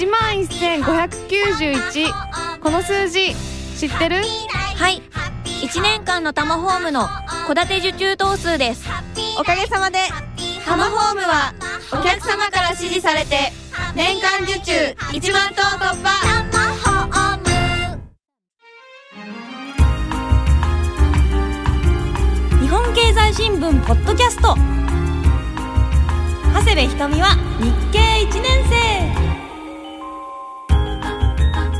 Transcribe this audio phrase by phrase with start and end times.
[0.00, 2.10] 1万1591
[2.62, 3.34] この数字
[3.76, 4.22] 知ってる？
[4.76, 5.02] はい。
[5.44, 7.06] 1年間のタマホームの
[7.46, 8.88] 戸建て受注頭数です。
[9.38, 9.98] おかげさまで。
[10.64, 11.52] タマホームは
[11.92, 13.52] お客様から支持されて
[13.94, 16.08] 年間受注1万棟突破。
[22.58, 24.56] 日本経済新聞ポッドキャスト。
[26.54, 29.29] 長谷部ひとみは日経1年生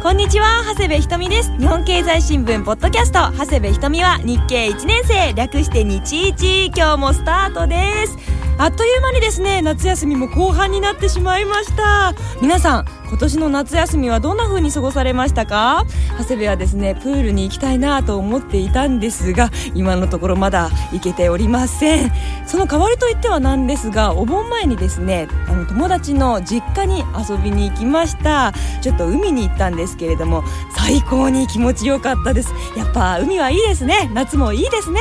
[0.02, 1.52] こんにちは長谷部ひとみです。
[1.58, 3.18] 日本経済新聞ポッドキャスト。
[3.32, 6.68] 長谷部ひとみは日経1年生略して日一。
[6.68, 8.16] 今日もスタートです。
[8.60, 12.12] あっという間にですね夏休みも後半になってしまいました。
[12.42, 15.86] 皆さん今年の夏休みはどんな風に過ごされましたか？
[16.18, 22.12] 長谷部はですねプールに行きたいなと思っていたんですが今のところまだ行けておりません。
[22.46, 28.52] その代わりといってはなんですがお盆前にですねあの友達の実家に遊びに行きました。
[28.82, 30.44] ちょっと海に行ったんですけれども
[30.76, 32.52] 最高に気持ちよかったです。
[32.76, 34.10] やっぱ海はいいですね。
[34.12, 35.00] 夏もいいですね。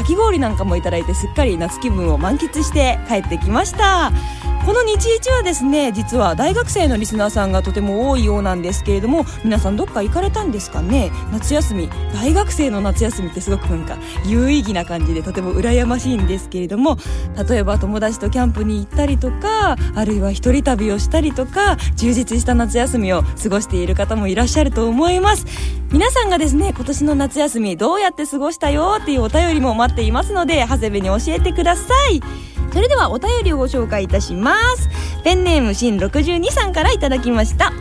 [0.00, 4.10] かき氷なんかもいただいてすっかり夏気分を満喫して帰ってきました。
[4.66, 11.10] この日一はですね実は大学生のリスナーさんがとても多いようなんですけれども皆さんどっか行かれたんですかね？
[11.32, 11.88] 夏休み。
[12.14, 16.98] 大学生の夏休みってすごくなんか有意義な感じでとても羨ましいんですけれども
[17.48, 25.46] 例えば友達とキャンプに行ったりとかあるいは一人旅をしたりとか充実した夏休みを過ごしている方もいらっしゃると思います。
[25.90, 32.20] 皆さんがですね今年の夏休みどうやって過ごしたよっていうお便りも待っていますので長谷部に教えてください。
[32.72, 34.88] それではお便りをご紹介いたします。
[35.24, 37.72] ペンネームしん62さんからいただきました。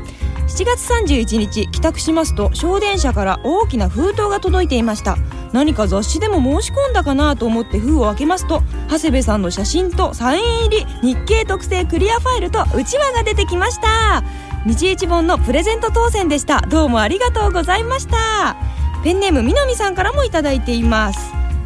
[0.47, 5.15] 7月31日帰宅しますと小電車から大きな封筒が届いていました。
[5.53, 14.23] 何か雑誌でも申し込んだかなと思って封を開けますと長谷部さんの写真とサイン入り日経特製クリアファイルとうちわが出てきました。
[14.65, 16.61] 日一本のプレゼント当選でした。
[16.61, 18.57] どうもありがとうございました。
[19.03, 21.19] ペンネームみなみさんからもいただいています。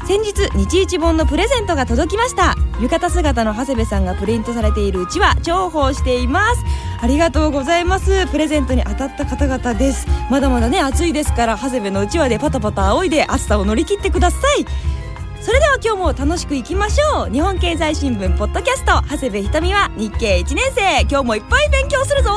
[0.06, 2.56] 先日日一本のプレゼントが届きました。
[2.82, 6.64] 浴衣姿の長谷部さんがプリントされているうちは重宝しています。
[7.02, 8.28] ありがとうございます。
[8.28, 10.06] プレゼントに当たった方々です。
[10.30, 14.66] まだまだね暑いですから長谷部のうちわでパタパタ仰いで暑さを乗り切ってください。
[15.42, 17.32] それでは今日も楽しくいきましょう。
[17.32, 19.02] 日本経済新聞ポッドキャスト。
[19.10, 21.02] 長谷部ひとみは日経1年生。
[21.02, 22.32] 今日もいっぱい勉強するぞ。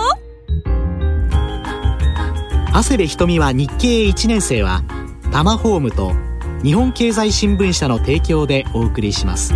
[2.72, 4.84] 長谷部ひとみは日経1年生は
[5.32, 6.12] タマホームと
[6.62, 9.54] 日本経済新聞社の提供でお送りします。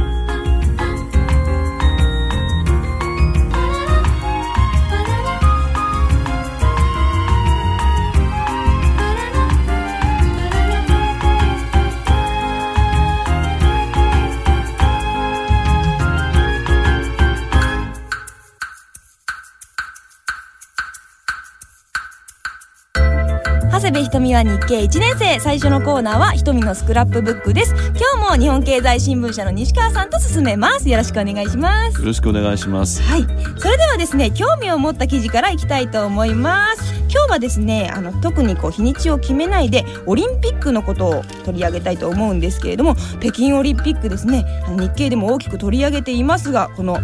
[24.31, 27.75] みは日経1年生最初のコーナーはひとみのスクラップブックです。
[28.17, 30.89] 今日も日本経済新聞社の西川さんと進めます。
[30.89, 31.99] よろしくお願いします。
[31.99, 33.03] よろしくお願いします。
[33.03, 33.23] はい。
[33.59, 36.95] それではですね興味を持った記事からいきたいと思います。
[37.11, 44.45] 今日はですねあの特にこう日にちを決めないでオリンピックのことを取り上げたいと思うんですけれども北京オリンピックですね
[44.79, 46.99] 日経でも大きく取り上げていますがこの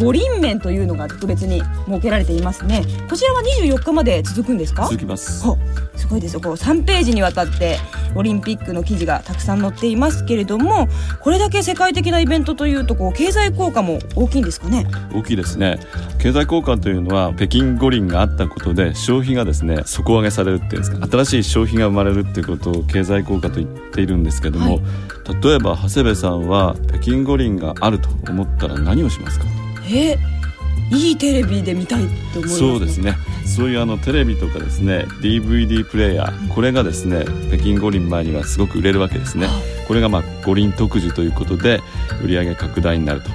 [0.00, 2.84] 五輪面というのが特別に設けられていますね。
[3.08, 4.84] こちらは24日まで続くんですか？
[4.84, 5.44] 続きます。
[5.46, 5.56] あ
[5.96, 6.34] すごいです。
[6.34, 7.78] よこう3ページにわたって
[8.14, 10.88] オリンピックの記事がたくさん載っていますけれども
[11.20, 14.86] これだけ世界的なイベントというとこう経済効果も大きいんですかね？
[15.12, 15.80] 大きいですね。
[16.20, 21.06] 経済効果というのは北京五輪があったことで消費がですね底上げされるっていうんですか。
[21.06, 24.80] 新しい消費が生まれるっていうことを経済効果と言っているんですけども、
[25.42, 29.46] 例えば長谷部さんは北京五輪があると思ったら何をしますか？
[29.96, 30.18] え
[30.90, 33.16] いいテレビで見たいと思います、そうですね。
[33.44, 39.48] そういうあのテレビとかですね DVD プレイヤーこれがですね北京五輪前にはすごく売れるわけですね。
[39.86, 41.80] これがまあ五輪特需ということで
[42.22, 43.30] 売上拡大になると。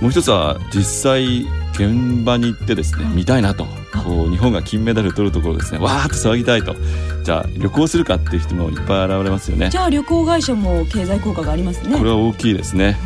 [0.00, 3.66] もう一つは実際現場に行ってですね見たいなと。
[4.04, 5.78] こう日本が金メダル取るところですね。
[5.78, 6.76] わーって騒ぎたいと。
[7.24, 9.70] じゃあ旅行するかっていう人もいっぱい現れますよね。
[9.70, 11.98] じゃあ旅行会社も経済効果がありますね。
[11.98, 12.96] これは大きいですね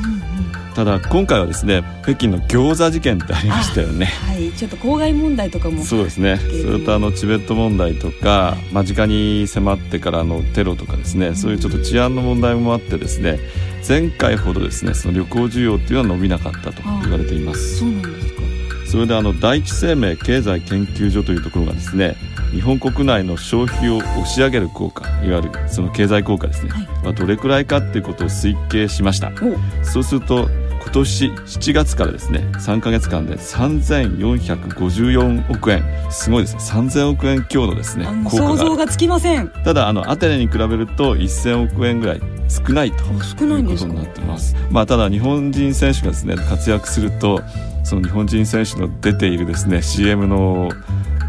[0.75, 4.07] ただ今回はですね北京の餃子事件ってありましたよね。
[4.07, 4.51] はい。
[4.53, 5.85] ちょっと公害問題とかも。
[5.85, 13.39] そうですね、ーそれとあのチベット問題とか間近に迫ってからのテロとかですね、そういうちょっと治安の問題もあってですね
[13.87, 17.79] 前回ほどですねその旅行需要っていうのは伸びなかったと言われています。
[17.79, 18.43] そうなんですか。
[18.87, 22.15] それであの第一生命経済研究所というところがですね
[22.51, 26.87] 日本国内の消費を押し上げる効果いわゆるその経済効果ですね、はい。
[27.03, 29.33] まあ、どれくらいかっていうことを推計しました。
[29.41, 29.85] お。
[29.85, 30.51] そうすると
[30.83, 35.83] 今年7月からですね3か月間で3454億円。
[36.11, 36.61] すごいですね。
[36.61, 38.47] 3000億円強のですね効果が。
[38.49, 39.49] 想像がつきません。
[39.65, 43.05] ただあのアテネに比べると1000億円ぐらい少ないと。
[43.05, 43.45] いうこと
[43.87, 44.57] になってます。
[44.71, 47.41] まあただ日本人選手がですね活躍すると
[47.85, 50.69] その日本人選手の出ているですね CM の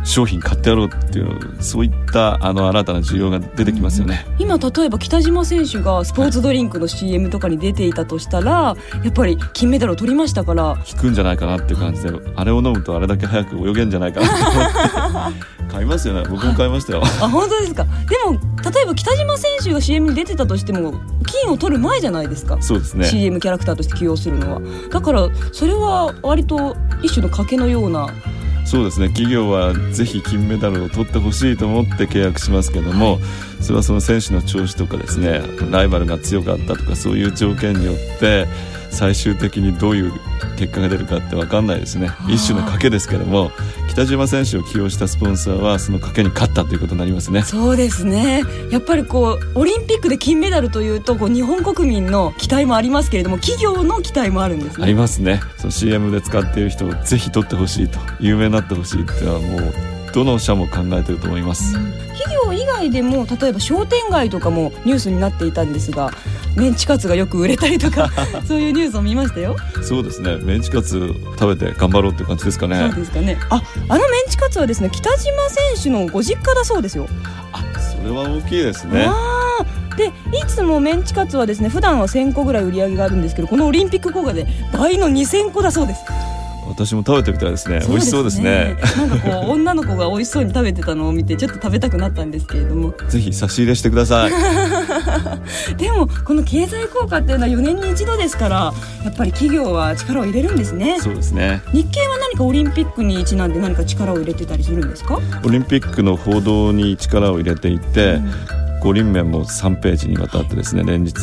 [0.03, 10.77] 商品買ってやろうっていうそういったあの新たな需要が出てきますよね、今例えば北島選手がスポーツドリンクの CM とかに出ていたとしたらやっぱり金メダルを取りましたから。
[10.93, 15.63] 効くんじゃないかなっていう感じであれを飲むとあれだけ早く泳げんじゃないかなと思って。
[15.73, 16.23] 買いますよね。
[16.29, 17.01] 僕も買いましたよ。
[17.03, 17.83] あ本当ですか？
[17.85, 17.89] で
[18.25, 20.93] も例えば北島選手が CM に出てたとしても
[21.25, 22.61] 金を取る前じゃないですか？
[22.61, 23.05] そうですね。
[23.05, 24.61] CM キャラクターとして起用するのは。
[24.91, 28.07] だからそれは割と一種の賭けのような
[28.65, 29.09] そうですね。
[29.09, 33.19] 企業はぜひ金メダルを取ってほしいと思って契約しますけども、
[33.61, 38.47] それはその選手の調子とかですねライバルが強かったとかそういう条件によって
[38.93, 40.13] 最終的にどういう
[40.57, 42.11] 結果が出るかって分かんないですね。
[42.29, 43.51] 一種の賭けですけども
[43.89, 47.41] 北島選手を起用したスポンサーはその賭けに勝ったということになりますね。
[47.41, 48.43] そうですね。
[48.71, 55.41] やっぱりこうオリンピックで金メダルというとこう日本国民の期待もありますけれども企業の期待もあるんですありねますね。
[55.57, 66.11] その CM で使っている人をぜひ取ってほしいと有名になってほしいっていうのはもうどの社も考えてると思います、企業以外でも例えば商店街とかもニュースになっていたんですが
[66.55, 68.11] メンチカツがよく売れたりとか
[68.45, 69.55] そういうニュースを見ましたよ。
[69.81, 70.37] そうですね。
[70.43, 72.77] メンチカツ食べて頑張ろうって感じですかね。
[72.91, 73.39] そうですかね。
[73.49, 77.07] ああのメンチカツはですね北島選手のご実家だそうですよ。
[77.51, 79.07] あそれは大きいですね。
[79.97, 80.11] でい
[80.47, 86.01] つもメンチカツはですね普段は1000個ぐらい売り上げがあるんですけどこのオリンピック効果で倍の2000個だそうです
[86.67, 87.81] 私も食べてみたいですね。
[87.87, 88.77] 美味しそうですね。
[88.97, 92.93] なんかこう女の子が美味しそうに食べてたのを見てちょっと食べたくなったんですけれども。
[93.09, 94.31] ぜひ差し入れしてください。
[95.77, 98.73] でもこの経済効果っていうのは4年に一度ですから
[99.03, 100.97] やっぱり企業は力を入れるんですね。
[100.99, 101.61] そうですね。
[101.73, 105.19] 日経は何かオリンピックにちなんで何か力を入れてたりするんですか？
[105.45, 108.19] オリンピックの報道に力を入れていて、
[108.81, 111.13] 五輪面も3ページにわたってですね連日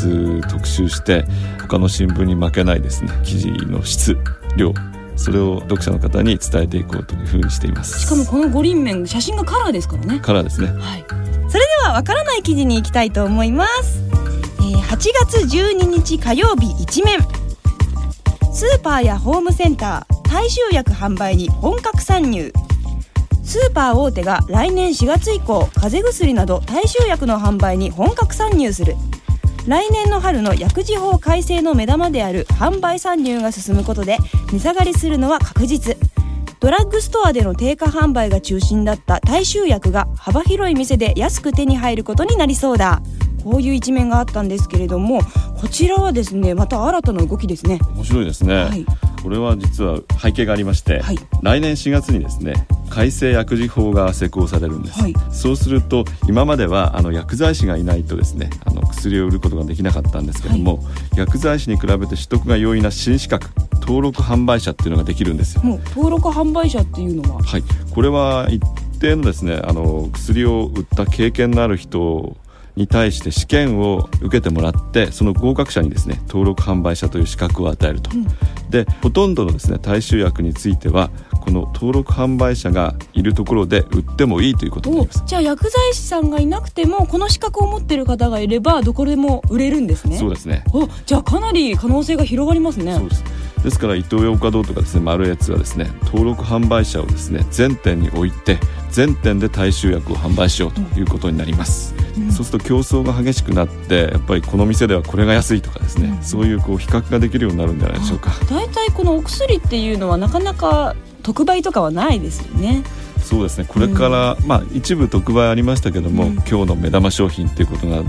[0.48, 1.26] 特集して
[1.60, 4.16] 他の新聞に負けないですね記事の質
[4.56, 4.72] 量
[5.20, 8.00] それを読者の方に伝えていこうというふうにしています。
[8.00, 10.18] しかもこの五輪面写真がカラーですからね。
[10.18, 10.68] からですね。
[10.68, 11.04] はい、
[11.48, 14.02] それではわからない記事に行きたいと思います、
[14.60, 14.96] えー8
[15.26, 17.20] 月12日火曜日一面。
[18.52, 22.52] スーパーやホームセンター大衆薬販売に本格参入。
[23.44, 28.94] スーパー大手が来年4月以降風邪薬など大衆薬の販売に本格参入する
[29.70, 34.16] 来年の春の薬事法改正の目玉である販売参入が進むことで
[34.50, 35.96] 値下がりするのは確実。
[36.58, 43.00] ドラッグストアでの定価販売が中心だった大衆薬が幅広い店で安く手に入ることになりそうだ。
[43.42, 45.20] こういう一面があったんですけれども
[45.60, 47.80] こちらはですねまた新たな動きですね。
[47.94, 48.86] 面白いですね、はい。
[49.22, 51.18] これは実は背景がありまして、はい。
[51.42, 55.14] 来年4月にですね改正薬事法が施行されるんです、はい。
[55.30, 60.82] そうすると今まではあの薬剤師がいないとですねあの薬を売ることができなかったんですけども、
[61.16, 63.48] 薬剤師に比べて取得が容易な新資格
[63.80, 65.62] 登録販売者っていうのができるんですよ。
[65.62, 67.42] もう登録販売者っていうのは？
[67.42, 67.62] はい、
[67.92, 68.62] これは一
[68.98, 72.36] 定のですねあの薬を売った経験のある人
[72.80, 78.10] に対して試験を受けてもらってその合格者にですね登録販売者という資格を与えると、
[78.70, 81.10] でほとんどのですね大衆薬については
[81.42, 85.22] この登録販売者がいるところで売ってもいいということになおります。
[85.26, 90.16] じゃあ薬剤師さんがいなくてもこの資格を持ってる方がいればどこでも売れるんですね。
[90.16, 90.64] そうですね。
[90.72, 92.94] おじゃあかなり可能性が広がりますね。
[92.96, 93.24] そうです
[93.62, 98.58] ですからイトーヨーカドーとかですねマルエツはですね登録販売者をですね全店に置いて
[98.90, 102.32] 全店で大衆薬を販売しようということになります、うん。
[102.32, 106.22] そうすると競争が激しくなってやっぱりこの店ではこれが安いとかですね、うん。
[106.22, 108.32] そういうこう比較ができるようになるんじゃないでしょうか。
[108.50, 112.82] 大体このお薬っていうのはなかなか特売とかはないですよね。
[113.22, 113.66] そうですね。
[113.68, 116.32] これから、まあ一部特売ありましたけども、うん。
[116.36, 118.02] 今日の目玉商品っていうことが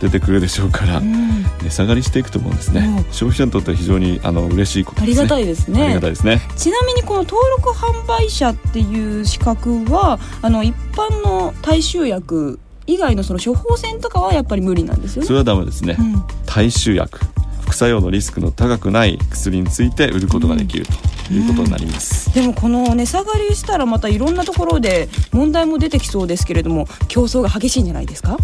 [0.00, 1.44] 出てくるでしょうから、うん。
[1.62, 3.04] 値下がりしていくと思うんですね、うん。
[3.12, 5.20] 消費者にとっては非常にあの嬉しいことですね。
[5.20, 6.40] ありがたいですありねがたいですね。
[6.56, 15.26] ちなみにこの登録販売者っていう資格はあの一般の大衆薬以外のその処方箋とかはやっぱり無理なんですよね。
[15.26, 16.22] それはダメですね、うん。
[16.46, 17.20] 大衆薬。
[17.62, 20.84] 副作用のリスクの高くない薬について売ることができる
[21.28, 28.38] ということになります、でもこの値下がりしたらまたいろんなところで問題も出てきそうですけれども競争が激しいんじゃないですか？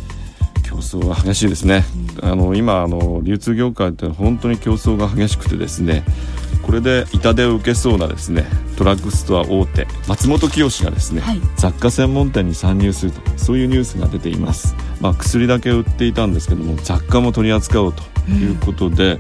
[0.77, 1.85] 競争は激しいですね、
[2.23, 6.05] あの今あの流通業界って本当に競争が激しくてですね
[6.63, 8.45] これで痛手を受けそうなですね
[8.77, 11.41] ドラッグストア大手松本清がですね、はい。
[11.57, 19.19] 雑貨専門店に参入するとそういうニュースが出ています、まあ、薬だけ売っていたんですけども雑貨も取り扱おうということで、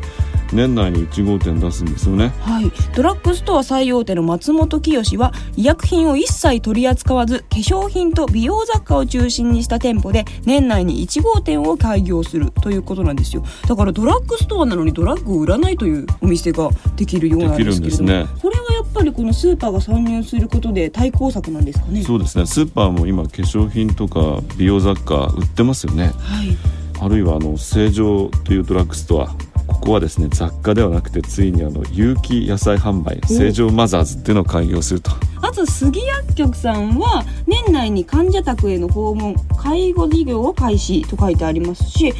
[0.52, 2.32] 年内に1号店出すんですよね。
[2.40, 13.44] はい、ドラッグストア最大手の松本清は医薬品を一切取り扱わず化粧品と美容雑貨を中心にした店舗で年内に1号店を開業するということなんですよ。
[13.66, 18.26] だからドラッグストアなのにドラッグを売らないというお店ができるようなんですけれども、ね。
[18.40, 22.02] これはやっぱりこのスーパーが参入することで対抗策なんですかね？
[22.02, 22.46] そうですね。
[22.46, 26.12] スーパーも今化粧品とか美容雑貨売ってますよね。
[26.18, 26.56] はい。
[26.98, 29.34] あるいはあの成城というドラッグストア
[29.76, 35.12] ここはですね雑貨ではなくてついにあの有機野菜販売成城マザーズっていうのを開業すると。
[35.42, 42.12] あと杉薬局さんは年内に患者宅への訪問介護事業を開始と書いてありますし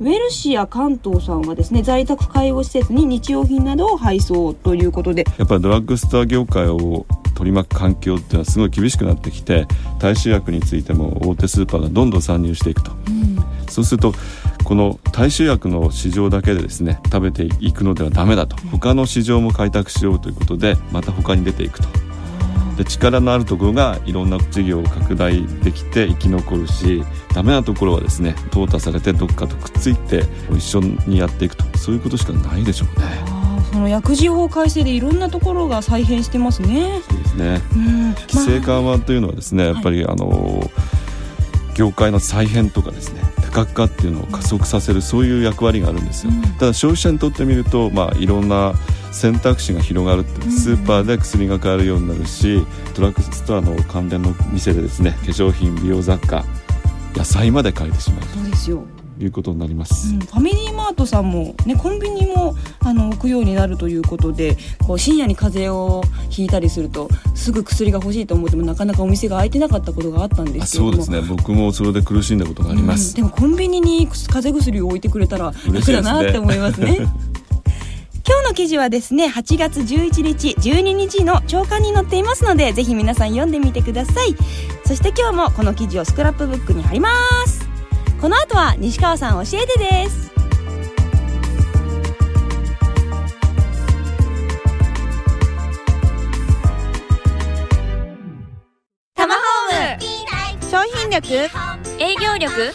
[0.00, 5.26] ウェルシア関東さんはですね在宅介護施設に日用品などを配送ということで。
[5.36, 9.66] やっぱりドラッグストア業界を取り巻く環境っていうのはすごい厳しくなってきて
[9.98, 12.92] 大衆薬についても大手スーパーがどんどん参入していくと、
[13.68, 14.12] そうすると
[14.70, 18.56] この大衆薬の市場だけでですね食べていくのではダメだと。
[18.70, 21.88] 他の市場も開拓しようということでまた他に出ていくと。
[22.76, 27.02] で力のあるところがいろんな事業を拡大できて生き残るし
[27.34, 30.22] ダメなところはですね淘汰されてどっかとくっついて
[30.56, 31.64] 一緒にやっていくと。
[31.76, 33.06] そういうことしかないでしょうね。
[33.72, 37.02] その薬事法改正でいろんなところが再編してますね。
[37.08, 37.60] そうですね。
[37.74, 38.14] うん。
[38.14, 40.70] 規制緩和というのはですねやっぱりあの
[41.74, 46.42] 業界の再編とかですね多角化っていうのを加速させるそういう役割があるんですよ、うん。
[46.58, 48.74] ただ消費者にとってみると、まあ、いろんな
[49.12, 52.64] 選択肢が広がるってスーパーで薬が買えるようになるし
[52.94, 56.44] ドラッグストアの関連の店でですね化粧品美容雑貨
[57.14, 58.84] 野菜まで買えてしまうそうですよ。
[59.20, 71.04] ということになりまうす、ん、ファミリーマートさんも、ね、コンビニもあの置くようになるということでこう深夜に風邪をひいたりするとすぐ薬が欲しいと思ってもなかなかお店が開いてなかったことがあったんであすけれども。
[71.04, 71.36] そうですね。
[71.36, 76.96] 僕もそれで苦しんだことがあります、うんでもコンビニに風邪薬を置いてくれたら楽だなって思いますね。
[78.26, 84.36] 今日の記事はですね8月11日12日の朝刊に載っていますのでぜひ皆さん読んでみてください。
[84.90, 87.10] そして今日もこの記事をスクラップブックに貼りま
[87.46, 87.69] す
[88.20, 90.30] この後は西川さん教えてです。
[99.14, 100.02] タマホーム。
[100.70, 101.48] 商品力。
[101.98, 102.74] 営業力。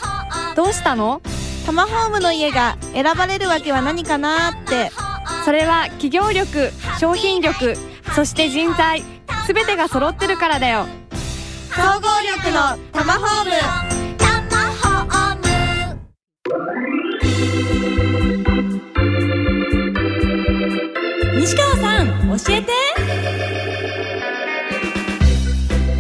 [0.56, 1.22] どうしたの？
[1.68, 4.90] タマホームの家が選ばれるわけは何かなって。
[5.44, 7.76] それは企業力商品力
[8.16, 9.04] そして人材
[9.46, 10.88] すべてが揃ってるからだよ。
[11.70, 14.05] 総合力のタマホーム
[21.38, 22.72] 西川さん教えて。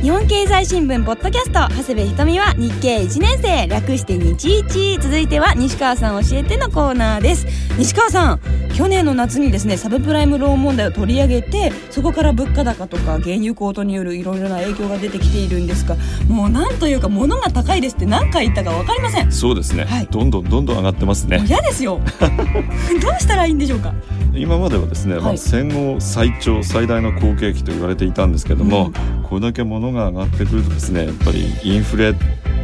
[0.01, 4.97] 日本経済新聞ポッドキャスト長谷部ひとみは日経1年生略して日一。
[4.99, 7.45] 続いては西川さん教えてのコーナーです。
[7.77, 8.39] 西川さん
[8.75, 15.95] 去年の夏にですねサブプライムローン問題を取り上げてそこから物価高とか原油高騰によるいろいろな影響が出てきているんですが
[16.27, 19.31] もうなんというか物が高いですって何回言ったか分かりません。
[19.31, 20.07] そうですね、はい。
[20.11, 21.41] どんどんどんどん上がってますね。
[21.47, 22.01] 嫌ですよ。
[22.19, 23.93] どうしたらいいんでしょうか？
[24.35, 28.91] 今まではですね、まあ、はい戦後最長最大の好景気と言われていたんですけども、
[29.23, 32.13] これだけ物が上がってくるとですねやっぱりインフレ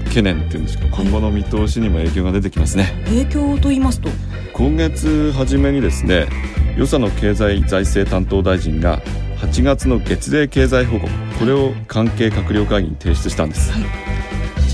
[0.09, 3.01] 懸念っていうんですか今後の見通しにも影響が出てきますね。
[3.05, 4.09] 影響と言いますと？
[4.61, 6.27] 今月初めにですね
[6.77, 9.01] 与謝野経済財政担当大臣が
[9.37, 13.83] 8月の月例経済報告これを関係閣僚会議に提出したんです、はい。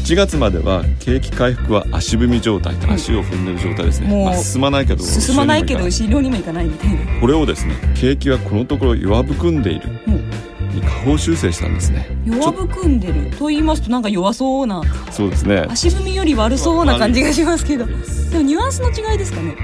[0.03, 7.22] 7月までは景気回復は足踏み状態はい足を踏んでる状態ですね、まあ、進まないけど進まないけど後ろにも資料にもいかないみたいな。
[7.22, 9.88] これをですね景気はこのところ弱含んでいる
[10.77, 12.08] に下方修正したんですね。
[12.25, 13.32] 弱含んでる。
[13.38, 14.82] と言いますとなんか弱そうな。
[15.12, 15.65] そうですね。
[15.70, 17.86] 足踏みより悪そうな感じがしますけど。
[17.86, 19.56] でもニュアンスの違いですかね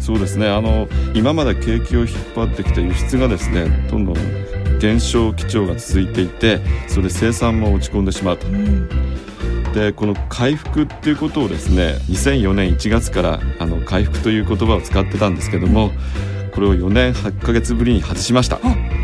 [0.00, 0.48] そうですね。
[0.48, 8.46] あの今まで景気を引っ張ってきた輸出がですねどんどん減少基調が続いていてそれで生産も落ち込んでしまうと。
[8.48, 8.88] うん。
[9.74, 15.92] でこの回復っていうことをですね2004年1月からあの回復という言葉を使ってたんですけども
[16.50, 18.56] これを4年8ヶ月ぶりに外しました。
[18.56, 18.60] あ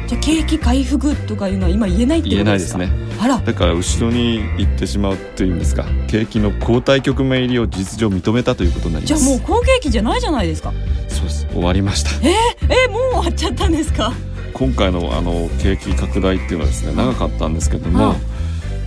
[0.06, 2.50] じゃあ景気回復とかいうのは今言えないってこ言えとでか？
[2.50, 2.90] ないですすね。
[3.20, 3.38] あら。
[3.38, 5.84] だから後ろに行ってしまうというんですか。
[6.08, 10.72] 景気の後退局面入りを事実上認めたということになりじゃますあもう好景気じゃないじゃないですか。
[11.08, 11.46] そうです。
[11.52, 12.10] 終わりました。
[12.22, 12.86] え？
[12.88, 14.12] もう終わっちゃったんですか？
[14.52, 18.16] 今回のあの景気拡大っていうのはですね長かったんですけども、はい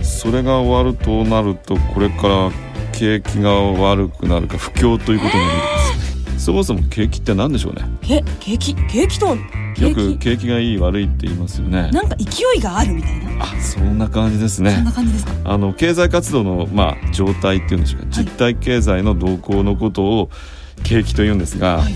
[0.02, 2.50] それが終わるとなるとこれから
[2.92, 5.79] 景気が悪くなるか不況ということになります、
[6.40, 7.82] そもそも景気って何でしょうね？
[8.08, 8.74] え景気？
[8.74, 9.36] 景気とよ
[9.76, 10.18] 景く気？
[10.18, 11.90] 景気がいい悪いって言いますよね。
[11.92, 13.44] なんか勢いがあるみたいな？
[13.44, 15.32] あそんな感じですそんねな感じですか？
[15.44, 18.06] あの経済活動の、まあ、状態っていうんでしょうか。
[18.10, 20.30] 実体経済の動向のことを
[20.82, 21.94] 景気と言うんですが、はい。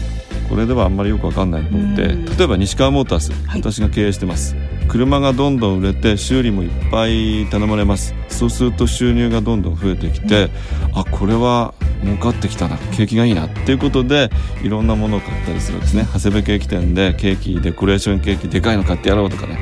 [0.49, 2.25] これではあんまりよくわかんないと思ってうん。
[2.37, 3.61] 例えば西川モータース、はい。
[3.61, 4.55] 私が経営してます。
[4.89, 8.15] 車がどんどん売れて修理もいっぱい頼まれます。
[8.29, 10.51] そうすると収入がどんどん増えてきて、
[10.93, 11.73] あこれは
[12.03, 14.31] 儲かってきたな景気がいいなっていうことで
[14.63, 16.07] いろんなものを買ったりするんですね。
[16.13, 19.59] 長谷部ケーキ店でケーキデコレーションケーキでかいの買ってやろうとかね。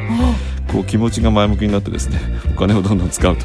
[0.72, 2.18] こう気持ちが前向きになってですね
[2.54, 3.44] お金をどんどん使うと。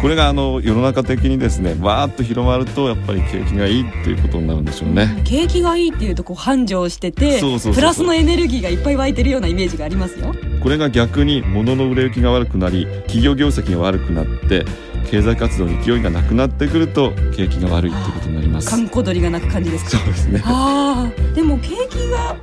[0.00, 5.20] これがあの世の中的にですねわーっと広まるとやっぱり景気がいいっていうことになるんでしょうね。
[5.24, 7.74] 景気がいいっていうとこう繁盛しててそうそう。
[7.74, 10.32] プラスのエネルギーがいっぱい湧いてるようなイメージがありますよ。
[10.62, 14.64] これが逆に物の売れ行きが悪くなり企業業績が悪くなって
[15.10, 18.70] 経済活動に勢いがなくなってくると景気が悪いっていうことになります。
[18.70, 19.90] 閑古鳥が鳴く感じですか？
[19.90, 20.42] そうですね。
[20.44, 21.32] あー。
[21.34, 22.36] でも景気が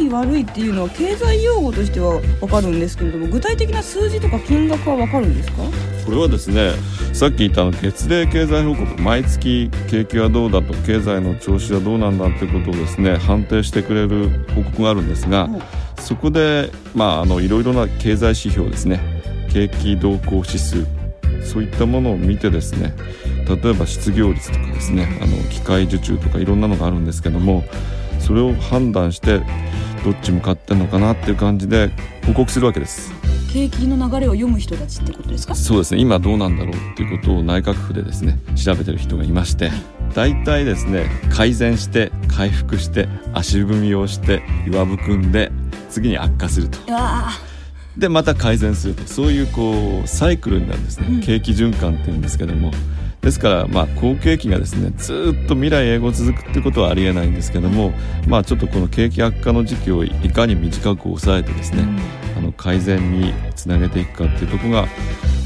[0.00, 5.58] いい悪いっていうのは経済用語としては分かるんですけれども具体的な数字とか金額は分かるんですか？
[6.06, 6.72] これはですね
[7.12, 15.58] さっき言ったあの月例経済報告毎月景気はどうだと経済の調子はどうなんだってことをですね判定してくれる報告があるんですがうん
[15.98, 19.00] そこでまああのいろいろな経済指標ですね
[19.52, 20.86] 景気動向指数
[21.42, 22.94] そういったものを見てですね
[23.62, 27.64] 例えば失業率とかですねあの機械受注とかいろんなのがあるんですけども
[28.18, 29.40] それを判断して
[30.04, 31.90] どっち向かってんのかなっていう感じで
[32.26, 33.12] 報告するわけです。
[33.52, 35.54] 景気の流れを読む人たちってことですか？
[35.54, 36.00] そうですね。
[36.00, 39.70] 今どうなんだろうっていうことを内閣府でですね調べてる人がいまして
[40.14, 45.50] 大体ですね改善して回復して足踏みをして岩含んで
[45.88, 46.78] 次に悪化すると
[47.96, 49.06] でまた改善すると。
[49.06, 51.20] そういうこうサイクルになるんですね、うん。
[51.20, 52.70] 景気循環っていうんですけども。
[53.22, 57.92] ですからまあ好景気がですねずーっと未来永劫続くってことはありえないんですけども。
[58.28, 61.84] まあちょっとこの景気悪化の時期をいかに短く抑えてですね、
[62.36, 64.88] あの改善につなげていくかっていうところが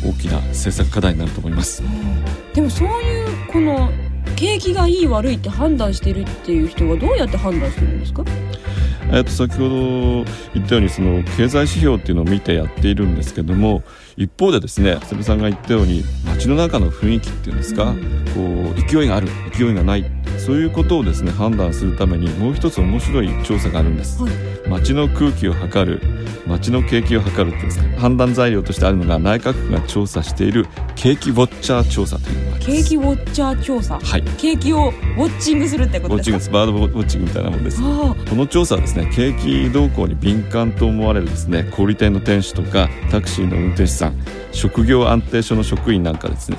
[0.04, 1.82] 大きな政策課題になると思います。
[2.54, 3.90] でもそういうこの
[4.36, 8.24] 景気がいい悪いって判断してるっていう人はどうやって判断してるんですか？
[9.12, 10.24] えっと先ほど
[10.54, 13.82] 言ったようにその経済指標っていうのを見てやっているんですけども
[14.16, 17.94] 一方でですね瀬部さんが言ったように街の中の雰囲気っていうんですか、
[18.34, 20.04] こう勢いがある勢いがない
[20.50, 24.32] そういうことをですね判断するためにもう一つ面白い調査があるんです、はい。
[24.68, 26.02] 街の空気を測る
[26.44, 32.82] 街の景気を測るってですか判断材料としてあるのが内閣府が調査している景気ウォッチャー調査というのがあります。
[32.82, 34.00] 景気ウォッチャー調査。
[34.00, 34.22] はい。
[34.38, 36.36] 景気をウォッチングするってウことですか？
[36.36, 37.80] ォッチングバードウォッチングみたいなもんです。
[37.80, 46.58] あこの調査はですね景気動向に敏感と思われるですね小売店の店主とかタクシーの運転手さん職業安定所の職員なんかですね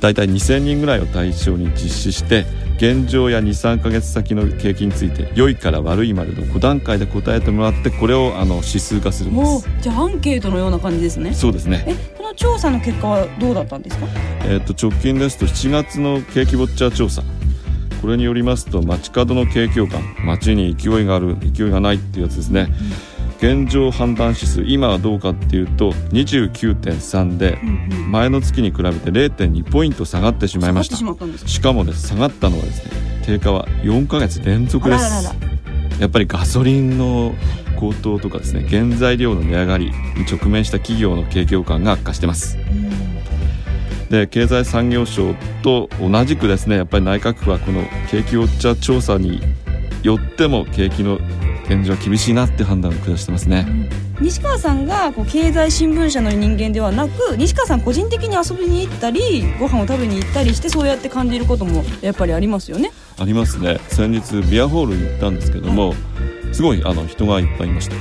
[0.00, 2.44] 大体2000人ぐらいを対象に実施して
[2.84, 11.32] 現状や23ヶ月先の景気について良いから悪いまでの5段階で答えてもらってこれをあの指数化するんでもうすじゃあアンケートのような感じですね。
[11.32, 11.82] そうですね。
[11.88, 14.06] えこの調査の結果はどうだったんですか？
[14.44, 17.22] えー、と直近ですと7月の景気ウォッチャー調査。
[18.02, 22.68] これによりますと街角の景況感街に勢いがある勢いがないっていうやつですね、
[23.44, 27.58] 現状判断指数今はどうかっていうと29.3で
[28.08, 30.96] 前の月に比べて0.2ポイント下がってしまいました。
[30.96, 31.04] し
[31.60, 31.74] か？
[31.74, 32.92] もです下がったのはですね
[33.26, 35.36] 低下は4ヶ月連続です。
[36.00, 37.34] やっぱりガソリンの
[37.78, 39.92] 高騰とかですね原材料の値上がりに
[40.24, 42.56] 直面した企業の景況感が悪化してます。
[44.08, 49.42] で経済産業省と同じくですねやっぱり内閣府はこの景気ウォッチャー調査に
[50.02, 51.18] よっても景気の
[51.64, 53.66] 現状は厳しいなって判断を下してますね。
[54.20, 62.92] 西川さんがこう経済新聞社の人間ではなく西川さん個人的に遊びに行ったりご飯を食べに行ったりしてそうやって感じることもやっぱりありますよね。
[63.18, 63.80] ありますね。
[63.88, 65.94] 先日ビアホールに行ったんですけども
[66.52, 67.96] すごいあの人がいっぱいいました、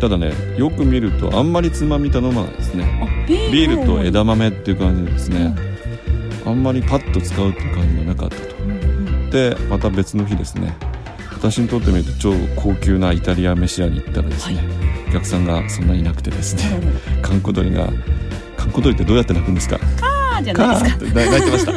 [0.00, 3.00] ただねよく見るとあんまりつまみ頼まないですね。
[3.02, 5.54] あビビールと枝豆豆っていう感じでですね。
[6.46, 8.54] あんまりパッと使うっていう感じがなかったと。
[9.30, 10.76] でまた別の日ですね
[11.50, 14.64] 私にとってみると超高級なイタリア飯屋に行ったらですね、
[15.10, 16.62] お客さんがそんなにいなくてですね
[17.20, 17.86] 閑古鳥が
[18.56, 19.78] 閑古鳥ってどうやって鳴くんですか？
[20.00, 21.04] あーじゃないですか。
[21.14, 21.72] 泣いてました。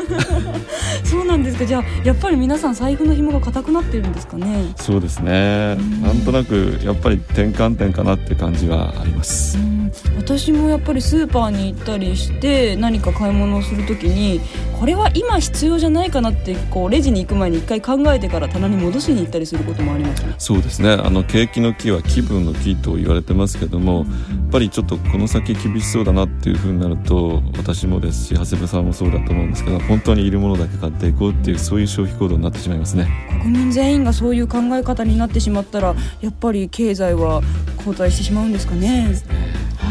[1.05, 1.65] そうなんですか。
[1.65, 4.71] じゃあやっぱり皆さん財布の紐が硬くなってるんですかね？
[4.77, 5.75] そうですね。
[6.01, 9.57] なんとなくやっぱり転換点かなって感じはあります。
[9.57, 9.91] うん。
[10.17, 14.39] 私もやっぱりスーパーに行ったりして何か買い物をするときに
[14.79, 20.35] これは今必要じゃないかなってこうレジに行く前に一回考えてから棚に戻しに行ったりすることもありますね。
[20.37, 20.91] そうですね。
[20.91, 24.05] あの景気の木は気分の木と言われてますけどもやっ
[24.51, 33.07] ぱりちょっとこの先厳しそうだなっていう風になると私もですし長谷部さんもそうだと思うんですけど本当にいるものだけ買っていこうっていうそういう消費行動になってしまいますね。
[33.41, 37.41] 国民全員がそういう考え方になってしまったらやっぱり経済は
[37.77, 39.09] 後退してしまうんですかね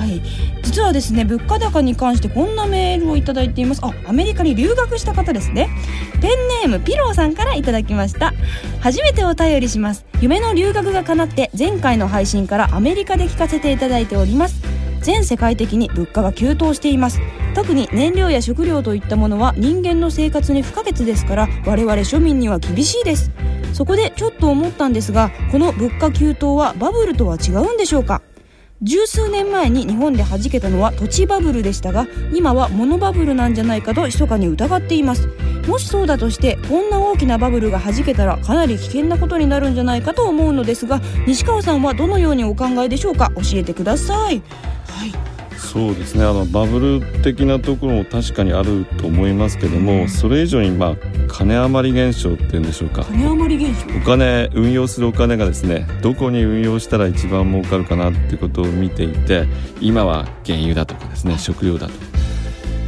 [0.06, 0.22] はい。
[0.62, 3.80] 実はですね物価高に関してこんなメールをいただいています。
[3.82, 5.68] あアメリカに留学した方ですね。
[6.22, 8.32] ペンネームピローさんからいただきました。
[8.80, 10.04] 初めてお便りします。
[10.20, 14.62] 夢の留学が叶って前回の配信からアメリカで聞かせていただいております。
[15.00, 17.20] 全世界的に物価が急騰しています。
[17.54, 23.30] 特に燃料や食料といったものは人間の生活に不可欠ですから我々庶民には厳しいです。
[23.72, 28.22] そこでちょっと思ったんですがこの物価急騰はバブルとは違うんでしょうか？
[28.82, 35.28] 十数年前に日本で弾けたのは土地バブルでしたが今はモノバブルなんじゃないかと密かに疑っています。
[35.66, 43.32] もしそうだとしてこんな大きなバブルが弾けたらかなり危険なことになるんじゃないかと思うのですが西川さんはどのようにお考えでしょうか？
[43.34, 44.42] 教えてください。
[44.86, 45.35] はい。
[45.58, 46.24] そうですね。
[46.24, 50.96] あのバブル的なところも確かにあると思いますけども、うん、それ以上にまあ
[51.28, 53.04] 金余り現象っていうんでしょうか。
[53.04, 53.96] 金余り現象。
[53.96, 59.46] お金運用するお金がですねどこに運用したら一番儲かるかなってことを見ていて
[59.80, 61.92] 今は原油だとかですね食料だと。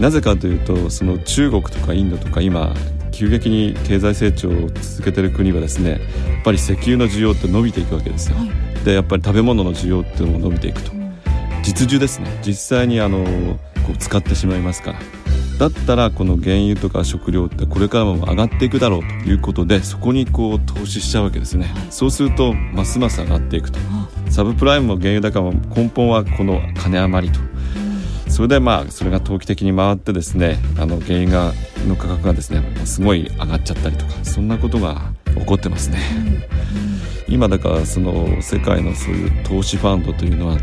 [0.00, 2.72] なぜかというとその中国とかインドとか今
[3.10, 6.00] 急激に経済成長を続けてる国はですねやっ
[6.44, 10.97] ぱり石油の需要って伸びていくわけですよ、はい、でやっぱり食べ物の需要っていうのも伸びていくと
[11.62, 12.40] 実需ですね。
[12.44, 13.24] 実際にあの
[13.86, 15.00] こう使ってしまいますから。
[15.58, 23.80] だったらこの原油とか食料ってこれからも上がっていくだろうということでそこにこう投資しちゃうわけですね、そうするとますます上がっていくと、
[24.30, 27.40] サブプライムも原油高も根本はこの金余りと、
[28.30, 31.52] それでまあそれが投機的に回ってですねあの原油が
[31.88, 35.98] の価格がですねすごい上がっちゃったりとかそんなことが起こってますね、
[37.28, 40.58] 今だからその世界のそういう投資ファンドというのは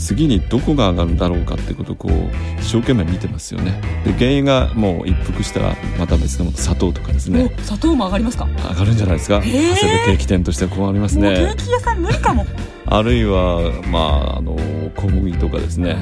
[0.00, 3.80] 次にどこが上がるだろうかってことをこう一生懸命見てますよね。
[4.04, 7.54] で原油がもう一服したらまた別のもの砂糖とかですね。
[7.62, 8.48] 砂糖も上がりますか？
[8.70, 9.40] 上がるんじゃないですか。
[9.40, 11.34] 長谷部ケーキ店としてはこうありますね。
[11.36, 12.46] ケーキ屋さん無理かも。
[12.86, 14.56] あるいはまああの
[14.96, 15.96] 小麦とかですね。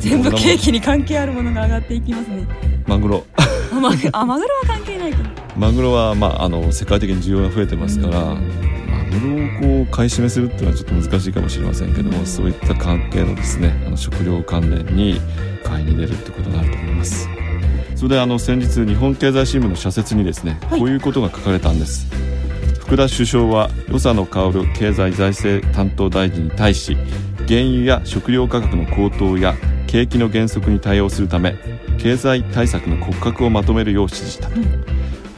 [0.00, 2.46] 全部ケーキに関係あるものが上がっていきますね。
[2.86, 3.24] マグロ。
[3.36, 5.18] あマグあマグロは関係ないか
[5.56, 8.36] マグロはまああの世界的に需要が増えてますから、
[9.14, 15.20] それをこう買い占めするっていうのはちょっと難しいかもしれませんけどもそういった関係のですねあの食料関連に
[15.62, 17.28] 買いに出るってことがあると思います。
[17.94, 22.06] それであの先日日本経済新聞の社説にですね、こういうことが書かれたんです。
[22.80, 26.96] 福田首相は与謝野薫経済財政担当大臣に対し
[27.48, 29.54] 原油や食料価格の高騰や
[29.86, 31.56] 景気の減速に対応するため
[31.98, 34.48] 経済対策の骨格をまとめるよう指示した。
[34.50, 34.84] と、うん。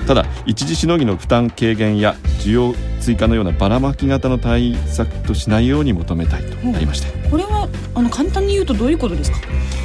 [0.06, 2.74] ただ一時しのぎの負担軽減や需要
[3.06, 9.38] 追加のようなばらまき型の対策としないように求めたいとなりまして、これはあの簡単に言うとどういうことですか？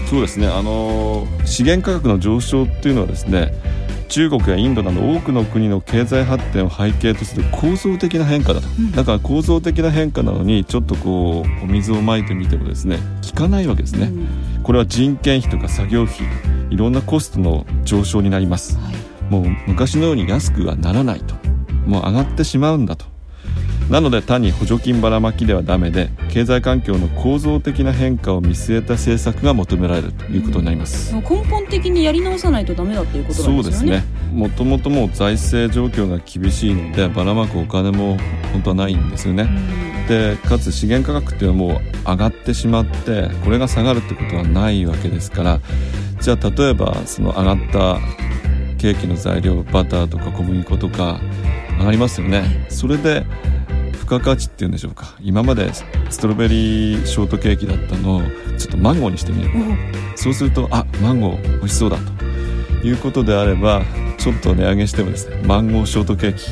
[0.09, 0.47] そうですね。
[0.47, 3.53] あの資源価格の上昇っていうのはですね
[4.09, 12.97] 中国やインドなど多くの国の経済発展を背景とする構造的な変化だと、うん、だから構造的な変化なのにちょっとこうお水をまいてみてもですね
[13.29, 16.17] 効かないわけですね、うん、これは人件費とか作業費
[16.71, 18.95] いろんなコストの上昇になります、はい。
[19.29, 21.35] もう昔のように安くはならないと。
[21.85, 23.05] もう上がってしまうんだと
[23.91, 34.05] なので単に補助金ばらまきではダメで経済環境の構造的な変化を見据えた政策が求められるということになります、うん、根本的にやり直さないとダメだっていうことなんですねそうですね。
[34.31, 38.17] もともともう財政状況が厳しいのでばらまくお金も
[38.53, 45.59] 本当はないんですよね、うん、でかつ資源価格っていうのはもう上がってしまってこれが下がるってことはないわけですから。
[46.21, 47.99] じゃあ例えばその上がった
[48.77, 51.19] ケーキの材料バターとか小麦粉とか
[51.79, 52.67] 上がりますよね。
[52.69, 53.25] それで
[54.11, 55.15] 付加価値っていうんでしょうか。
[55.21, 55.71] 今まで
[56.09, 58.21] ストロベリーショートケーキだったのを
[58.57, 59.49] ちょっとマンゴーにしてみる、
[60.17, 61.97] そうするとあマンゴー美味しそうだ
[62.81, 63.81] ということであれば
[64.17, 66.43] ちょっと値上げしてもですねマンゴーショートケーキ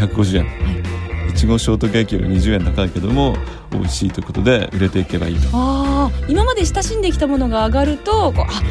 [0.00, 3.36] 250円、はい、いちごショートケーキより20円高いけども
[3.72, 5.48] 美味しいということで売れていけばいいと。
[5.54, 8.62] あ今まで親しんできたものが上がるとこうあ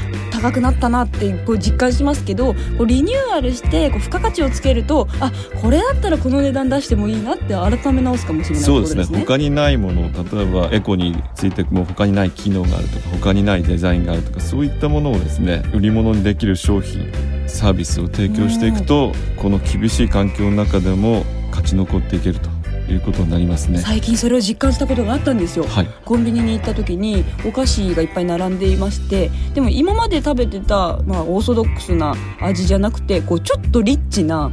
[0.41, 9.19] 高くなったなってこう実感しますけどこうリニューアルしてこう付加価値をつけるとあこれだったらこの値段出してもいいなって改め直すかもしれない、ね、そうですね。
[9.19, 17.11] 他にないもの例えばエコについても他にない機能があるとか他にないデザインがあるとかそういったものをですね売り物にできる商品
[17.47, 22.50] サービスを提供していくとこの厳しい環境の中でも勝ち残っていけると
[22.91, 23.79] いうことになりますね。
[23.79, 34.51] 最近それを実感したことがあったんですよ、はい、コンビニに行った時にお菓子がいっぱい並んでいましてでも今まで食べてた、まあ、オーソドックスな味じゃなくてこうちょっとリッチな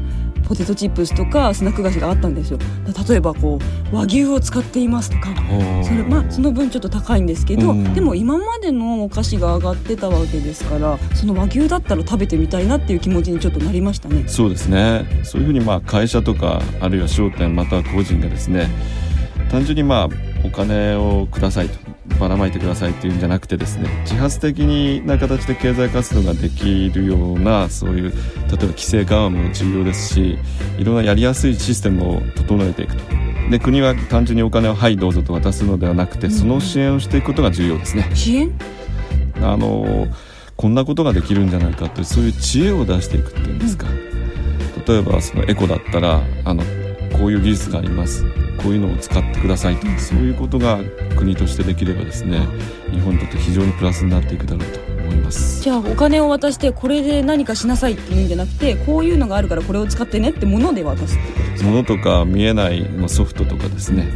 [0.49, 2.59] ポテトチップスとかスナック菓子があったんですよ。
[3.09, 3.59] 例えばこ
[3.93, 5.29] う和牛を使っていますとか
[5.85, 14.25] それ,、まあ、その分ちょっと高いんですけど、でも今までのお菓子が上がってたわけですからその和牛だったら食べてみたいなっていう気持ちにちょっとなりましたね。
[14.27, 15.05] そうですね。
[15.23, 18.69] そういうふうにまあ会社とかあるいは商店または個人がですね
[19.51, 20.09] 単純にまあ
[20.45, 21.88] お金をくださいと
[22.19, 30.39] ばらまいてくださいっていうんじゃなくてですね自発的にな形で経済活動ができるようなそういう例えば規制緩和も重要ですし
[30.79, 33.03] いろんなやりやすいシステムを整えていくと。
[33.51, 38.11] で国は単純にお金をはいどうぞと渡すのではなくてその支援をしていくことが重要ですね。
[38.15, 38.53] 支援？
[39.37, 40.07] あの
[40.57, 43.87] こんなことができるんじゃないかというそういう知恵を出していくっていうんですか、
[44.87, 46.63] 例えばそのエコだったらあの
[47.17, 48.25] こういう技術があります
[48.63, 50.81] こういうのを使ってくださいとそういうことが
[51.17, 52.41] 国としてできればですね
[52.91, 55.63] 日本にとって非常にプラスになっていくだろうと思います。
[55.63, 61.71] じゃあお金を渡してこれで何かしなさいっていうんじゃなくてこういうのがあるからこれを使ってねってもので渡すってことですか？
[61.71, 64.07] ものとか見えないまあソフトとかですね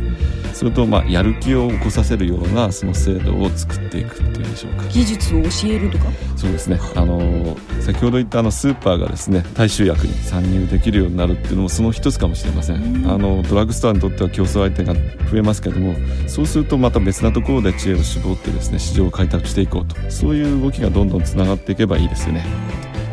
[0.52, 4.84] それとまあやる気を起こさせるようなその制度を作っていくっていうんでしょうか。
[4.88, 6.04] 技術を教えるとか？
[6.36, 6.78] そうですね。
[6.94, 13.10] あの先ほど言ったあのスーパーがですね大衆薬に参入できるようになるっていうのもその一つかもしれません。
[13.10, 14.94] あのドラッグストアにとっては競争相手が
[15.30, 15.94] 増えますけども
[16.28, 19.96] そうするとまた別なところで知恵を絞ってですね市場を開拓していこうと。
[20.10, 22.44] そういう動きがどんどんつながっていけばいいですよね。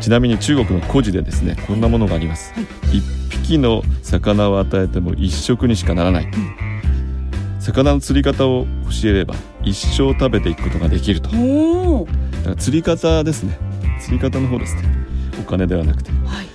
[0.00, 2.54] ちなみに中国の古事でですねこんなものがあります、
[2.90, 6.28] 一匹の魚を与えても一食にしかならない、
[7.60, 8.66] 魚の釣り方を
[9.02, 11.30] 教えれば一生食べていくことができると。
[11.30, 13.58] だから釣り方ですね。
[14.00, 14.82] 釣り方の方ですね。
[15.40, 16.10] お金ではなくて。
[16.10, 16.46] はい。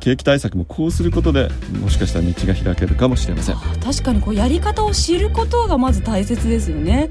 [0.00, 1.48] 景気対策もこうすることで
[1.80, 3.56] もしかしたら道が開けるかもしれません。
[3.82, 7.10] 確かにこうやり方を知ることがまず大切ですよね。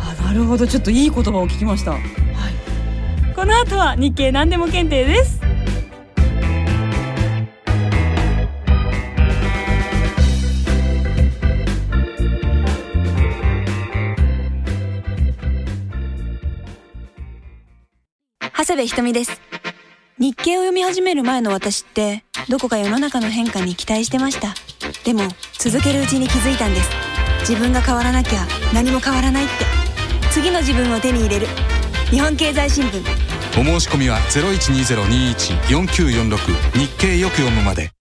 [0.00, 0.66] あなるほど。
[0.66, 1.92] ちょっといい言葉を聞きました。
[1.92, 2.02] はい。
[3.34, 5.40] この後は日経何でも検定です
[18.74, 19.40] 長谷部ひとみです
[20.18, 24.52] 日経を読み始める前の私ってどこか世の中の変化に期待してました。
[25.04, 25.28] でも
[25.60, 26.90] 続けるうちに気づいたんです。
[27.48, 29.52] 自分が変わらなきゃ何も変わらないって。
[30.32, 31.46] 次の自分を手に入れる。
[32.10, 33.00] 日本経済新聞。
[33.60, 37.92] お申し込みは0120214946日経よく読むまで。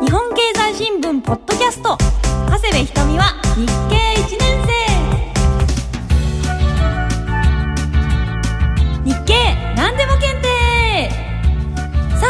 [0.00, 1.98] 日本経済新聞ポッドキャスト。
[2.50, 4.13] 長谷部ひとみは日経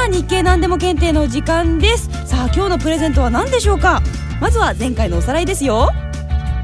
[0.09, 2.09] 日経何でも検定の時間です。
[2.27, 4.03] さあ今日のプレゼントは何でしょうか？
[4.41, 5.91] まずは前回のおさらいですよ。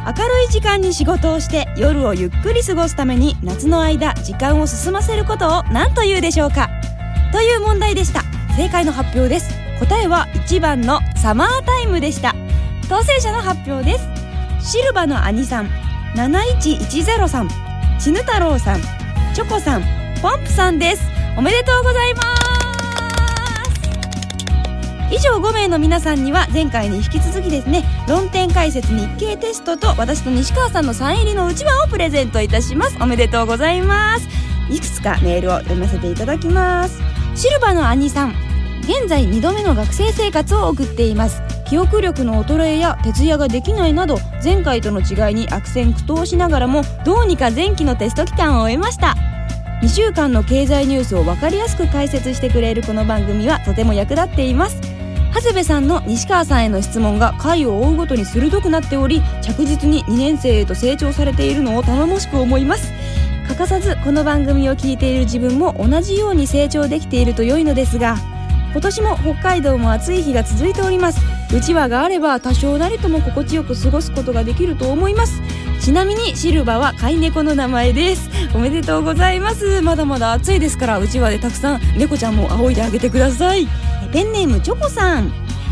[0.07, 6.70] 明るい時間に仕事をして夜をゆっくり過ごすために夏の間時間を進ませることを何というでしょうか？
[7.33, 8.22] という問題でした。
[8.57, 9.50] 正解の発表です。
[9.79, 12.35] 答えは1番のサマータイムでした。
[12.88, 14.72] 当選者の発表です。
[14.72, 15.68] シルバの兄さん
[16.16, 17.48] 7110さん
[17.98, 18.81] ちぬ太郎さん
[19.35, 19.83] チョコさん
[20.20, 21.03] ポンプさんです。
[21.38, 22.49] おめでとうございます。
[25.12, 32.96] 以上5名の皆さんには前回に引き続きですね論点解説日経テストと私と西川さんのサイン入りのうちわをプレゼントいたします。
[33.01, 34.29] おめでとうございます。
[34.70, 37.01] いくつかメールを読ませていただきます。
[37.35, 38.35] シルバの兄さん
[38.83, 41.42] 現在2度目の学生生活を送っています。
[41.68, 49.16] 記憶力の衰えや徹夜ができないなど前回との違いに悪戦苦闘しながらもどうにか前期のテスト期間を終えました。
[49.83, 54.89] 2週間の経済ニュースを分かりやすく解説してくれるこの番組はとても役立っています。
[55.33, 62.93] 長谷部さんの西川さんへの質問が回を追うごとに鋭くなっており着実に2年生へと成長されているのを頼もしく思います。
[63.47, 68.16] 欠かさずこの番組を聞いている自分も同じように成長できていると良いのですが
[68.73, 71.21] 今年も北海道も暑い日が続いております。
[71.53, 75.40] うちわがあれば多少なりとも心地よく過ごすことができると思います。
[75.81, 78.31] ちなみにシルバは飼い猫の名前です。
[78.55, 79.83] おめでとうございます。
[79.83, 83.66] まだまだ暑いですからうちわでたくさん猫ちゃんも仰いであげてください。
[84.12, 85.31] ペンネームチョコさん。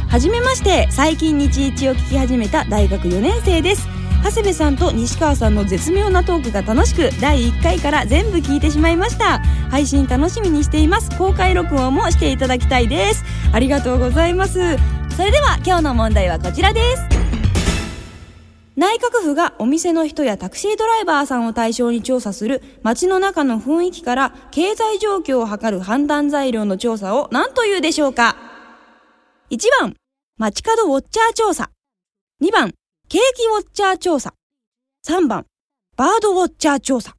[0.09, 3.88] はじめまして最近日一を聞き始めた大学4年生です。
[4.24, 9.40] 長谷部さんと西川さんの絶妙なトークが楽しく第1回から全部聞いてしまいました。
[9.70, 11.11] 配信楽しみにしています。
[11.16, 13.24] 公開録音もしていただきたいです。
[13.53, 14.77] ありがとうございます。
[15.16, 17.17] それでは今日の問題はこちらです。
[18.78, 28.36] 内閣府がお店の人やタクシードライバーさんを対象に調査する街の中の雰囲気から経済状況を測る判断材料の調査を何というでしょうか
[29.50, 29.96] ?1 番、
[30.38, 31.70] 街角ウォッチャー調査。
[32.40, 32.70] 2番、
[33.08, 34.32] ケーキウォッチャー調査。
[35.04, 35.44] 3番、
[35.96, 37.16] バードウォッチャー調査。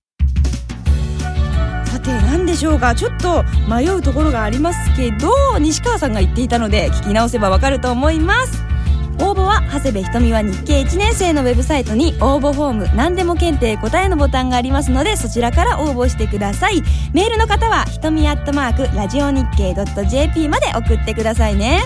[1.87, 8.78] さて何でしょうかちょっと迷うところがありますけど西川さんが言っていたので聞き直せばわかると思います
[9.21, 16.81] 応募は長谷部ひとみは日経1年生のウェブサイトに応募フォーム何でも検定答えのボタンがありますのでそちらから応募してください。
[17.13, 19.73] メールの方はひとみアットマークラジオ日経
[20.05, 21.83] .jp まで送ってくださいね。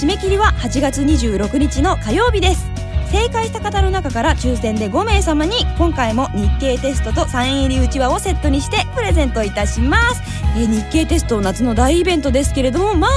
[0.00, 2.75] 締め切りは8月26日の火曜日です。
[3.10, 10.22] 正解した方の中から抽選で5名様に今回も日経テストとサイン入りうちわをセットにしてプレゼントいたします、
[10.56, 13.10] えー日経テスト夏の大イベントですけれどもまあ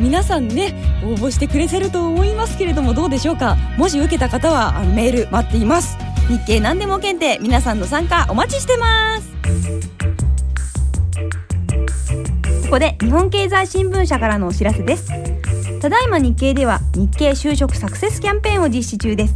[0.00, 3.56] 皆さんね応募してくれてると思いますけれどもどうでしょうか？
[3.76, 5.98] もし受けた方はあのメール待っています。
[6.28, 9.32] 日経何でも検定皆さんの参加お待ちしてます。
[12.64, 15.25] ここで日本経済新聞社からのお知らせです。
[15.80, 19.34] ただいま日経では日経就職サクセスキャンペーンを実施中です。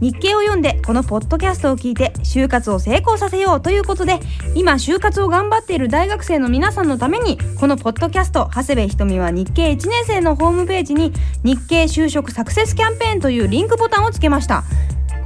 [0.00, 4.18] 日経を読んでこのポッドキャストを聞いて就活を成功させようということで
[4.56, 11.12] 今就活を頑張っている大学生の皆さんのためにこのポッドキャスト長谷部ひとみは日経1年生のホームページに
[11.44, 14.64] 日経就職サクセスキャンペーンというリンクボタンをつけました。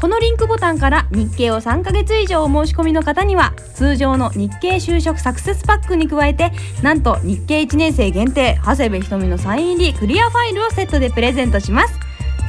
[0.01, 11.99] このリンクボタンから日経を3ヶ月以上お申し込みの方には通常の日経就職サクセスパックに加えてなんと日経1年生限定長谷部ひとみのサイン入りクリアファイルをセットでプレゼントします。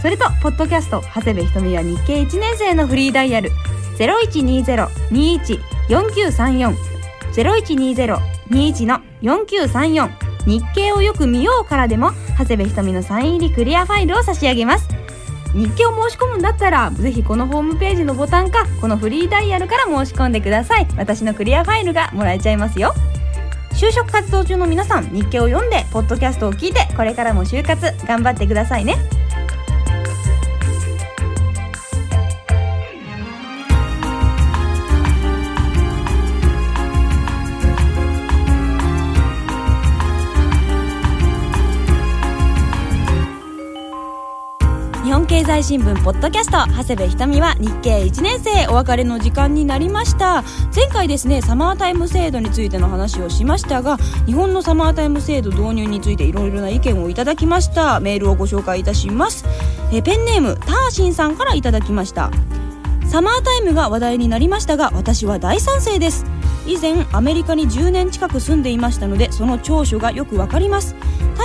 [0.01, 3.49] それとポッドキャスト長谷部ひとみは日経1年生のフリーダイヤル
[3.97, 6.75] 0120-21-4934
[7.33, 10.09] 0120-21の4934
[10.45, 14.87] 日経をよく見ようからでも長谷部ひとみのサイン入りクリアファイルを差し上げます。
[15.57, 20.87] 日記を申し込むんだったらぜひこのホームページのボタンかこのフリーダイヤルから申し込んでください。
[20.97, 22.93] 私のクリアファイルがもらえちゃいますよ。
[23.73, 28.97] 就職活動中の皆さん日記を読んでポッドキャストを聞いてこれからも就活頑張ってくださいね。
[45.57, 46.71] 経済新聞ポッドキャスト。
[46.71, 48.67] 長谷部ひとみは日経1年生。
[48.67, 50.43] お別れの時間になりました。
[50.75, 57.99] 前回ですねサマータイム制度についての話をしましたが日本のサマータイム制度導入についていろいろな意見をいただきました。
[57.99, 59.45] メールをご紹介いたします。
[59.91, 62.29] えペンネームターシンさんからいただきました。
[63.07, 66.23] サマータイムが話題になりましたが私は大賛成です。
[66.67, 70.95] 以前アメリカに10年近く住んでいましたのでその長所がよくわかります。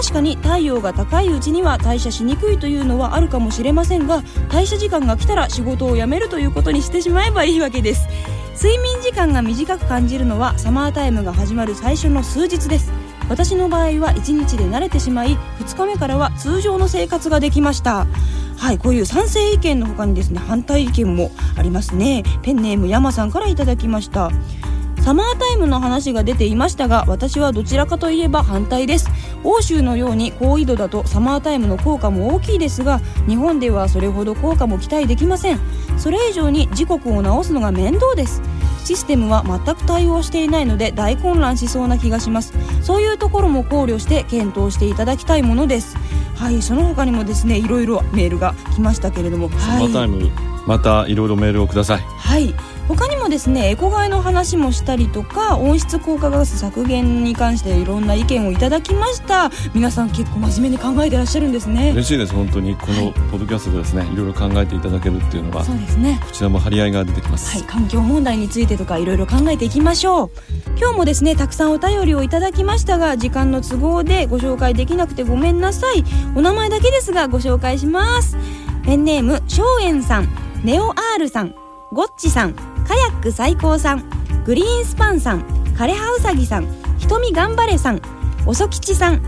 [0.02, 8.08] 確かに太陽が高いうちには代謝しにくいというのはあるかもしれませんが代謝時間が来たら仕事を辞めるということにしてしまえばいいわけです。
[8.56, 12.90] 睡眠時間が短く感じるのはサマータイムが始まる最初の数日です。
[13.28, 18.08] 私の場合は1日で慣れてしまい2日目からは通常の生活ができました。
[18.58, 22.24] はいこういう賛成意見の他にですね反対意見もありますね。
[22.42, 24.32] ペンネーム山さんからいただきました。
[25.02, 29.08] サマータイムの話が出ていましたが私はどちらかといえば反対です。
[29.42, 35.60] 欧州のように高緯度だとサマータイムの効果も大きいですが日本ではそれほど効果も期待できません。
[35.98, 38.42] それ以上に時刻を直すのが面倒です。
[38.84, 42.54] システムは全く対応していないので大混乱しそうな気がします。
[42.82, 45.96] そういうところも考慮して検討していただきたいものです。
[46.36, 49.50] はいその他にもですねいろいろメールが来ましたけれども。
[49.50, 49.82] サはい。
[49.82, 50.30] マータイム
[50.64, 52.00] またいろいろメールをください。
[52.00, 52.54] はい。
[52.88, 53.70] 他にもですね。
[53.70, 59.50] エコ買いの話もしたりとか温室効果ガス削減に関していろんな意見をいただきました。
[59.74, 61.92] 皆さん結構真面目に考えてらっしゃるんですね。
[61.92, 62.34] 嬉しいです。
[62.34, 66.20] 本当にこのポッドキャストでですねいろいろ考えていただけるっていうのはそうですね。
[66.22, 70.30] こちらも張り合いが出てきます、はい、環境問題についてとかいろいろ考えていきましょう。
[70.78, 76.04] 今日もですねたくさんお便りをいただきましたが時間の都合でご紹介できなくてごめんなさい。
[76.36, 78.36] お名前だけですがご紹介します。
[78.84, 80.28] ペンネーム松園さん
[80.62, 81.54] ネオ R さん
[81.92, 84.04] ゴッチさんカヤック最高さん
[84.44, 85.42] グリーンスパンさん
[85.74, 86.66] 枯葉うさぎさん
[86.98, 88.00] ひとみ頑張れさん
[88.46, 89.22] 遅吉さん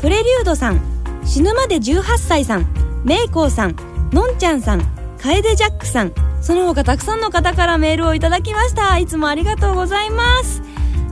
[0.00, 0.80] プレリュードさん
[1.24, 2.66] 死ぬまで18歳さん
[3.04, 3.76] メイコーさん
[4.12, 4.82] のんちゃんさん
[5.18, 8.98] カエデジャックさんその他たくさんの方からメールをいただきました。
[8.98, 10.62] いつもありがとうございます。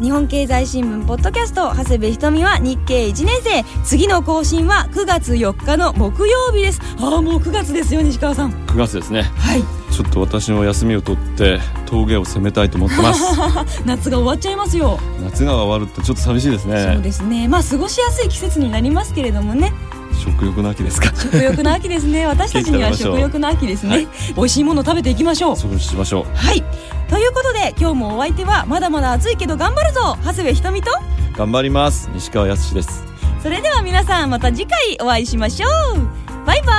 [0.01, 3.65] 日本経済新聞ポッドキャスト長谷部ひとみは日経1年生。
[3.85, 6.81] 次の更新は9月4日の木曜日です。
[7.01, 8.53] ああもう9月ですよ西川さん。
[8.67, 9.23] 9月ですね。
[9.23, 9.63] はい。
[9.93, 13.25] ちょっと私の休みを取って峠を攻めたいと思ってます。
[13.85, 17.49] 夏が終わっちゃいますよ、夏が終わるってちょっと寂しいですそうねですね。
[17.49, 19.73] まあ過ごしやすい季節になりますけれどもね
[20.19, 21.13] 食欲の秋ですか？
[21.17, 22.27] 食欲の秋ですね。
[22.29, 24.09] 私たちには食欲の秋ですね、はい。
[24.37, 25.57] 美味しいもの食べていきましょう。
[25.57, 26.37] そうしましょう。
[26.37, 26.63] はい。
[27.09, 30.17] ということで今日もお相手はまだまだ暑いけど頑張るぞ。
[30.25, 30.91] 長谷部ひとみと
[31.37, 32.11] 頑張ります。
[32.15, 33.05] 西川康です。
[33.43, 36.47] それでは皆さんまた次回お会いしましょう。
[36.47, 36.73] バイバ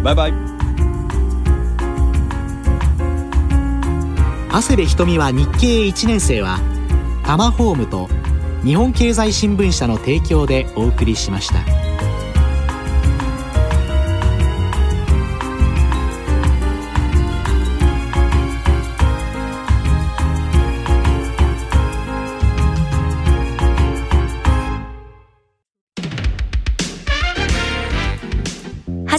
[0.00, 0.02] イ。
[0.02, 0.32] バイバイ。
[4.50, 6.58] 長谷部ひとみは日経1年生は
[7.24, 8.08] タマホームと
[8.64, 11.56] 日本経済新聞社の提供でお送りしました